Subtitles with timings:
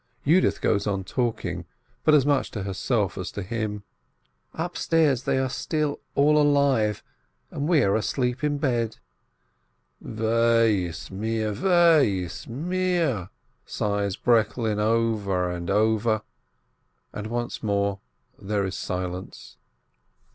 [0.25, 1.63] Yudith goes on talking,
[2.03, 3.83] but as much to herself as to him:
[4.55, 7.03] "Upstairs they are still all alive,
[7.51, 8.97] and we are asleep in bed."
[10.01, 13.29] "Weh is mir, weh is mir!"
[13.63, 16.23] sighs Breklin over and over,
[17.13, 17.99] and once more
[18.41, 19.57] there is silence.